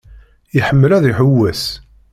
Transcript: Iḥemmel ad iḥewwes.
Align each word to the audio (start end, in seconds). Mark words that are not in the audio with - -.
Iḥemmel 0.59 0.91
ad 0.93 1.03
iḥewwes. 1.11 1.63